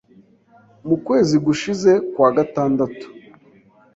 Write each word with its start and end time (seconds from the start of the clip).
Mu 0.87 0.95
kwezi 1.05 1.35
gushize 1.45 1.91
kwa 2.13 2.29
gatandatu 2.37 3.05